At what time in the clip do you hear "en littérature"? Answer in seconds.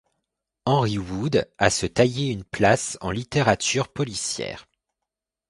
3.01-3.87